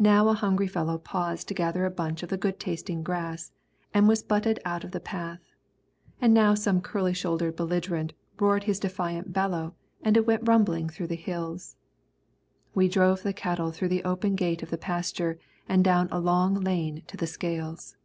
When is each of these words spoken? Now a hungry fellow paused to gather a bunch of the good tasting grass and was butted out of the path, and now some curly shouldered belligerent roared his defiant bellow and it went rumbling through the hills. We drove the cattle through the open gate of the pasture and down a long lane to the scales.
Now 0.00 0.26
a 0.26 0.34
hungry 0.34 0.66
fellow 0.66 0.98
paused 0.98 1.46
to 1.46 1.54
gather 1.54 1.84
a 1.84 1.90
bunch 1.92 2.24
of 2.24 2.30
the 2.30 2.36
good 2.36 2.58
tasting 2.58 3.04
grass 3.04 3.52
and 3.94 4.08
was 4.08 4.24
butted 4.24 4.58
out 4.64 4.82
of 4.82 4.90
the 4.90 4.98
path, 4.98 5.38
and 6.20 6.34
now 6.34 6.54
some 6.54 6.80
curly 6.80 7.14
shouldered 7.14 7.54
belligerent 7.54 8.12
roared 8.40 8.64
his 8.64 8.80
defiant 8.80 9.32
bellow 9.32 9.76
and 10.02 10.16
it 10.16 10.26
went 10.26 10.48
rumbling 10.48 10.88
through 10.88 11.06
the 11.06 11.14
hills. 11.14 11.76
We 12.74 12.88
drove 12.88 13.22
the 13.22 13.32
cattle 13.32 13.70
through 13.70 13.90
the 13.90 14.02
open 14.02 14.34
gate 14.34 14.64
of 14.64 14.70
the 14.70 14.78
pasture 14.78 15.38
and 15.68 15.84
down 15.84 16.08
a 16.10 16.18
long 16.18 16.54
lane 16.56 17.04
to 17.06 17.16
the 17.16 17.28
scales. 17.28 17.96